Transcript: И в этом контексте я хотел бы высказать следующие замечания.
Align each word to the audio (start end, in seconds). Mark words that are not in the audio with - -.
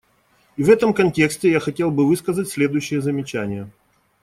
И 0.57 0.63
в 0.63 0.69
этом 0.71 0.95
контексте 0.95 1.51
я 1.51 1.59
хотел 1.59 1.91
бы 1.91 2.07
высказать 2.07 2.49
следующие 2.49 3.01
замечания. 3.03 3.69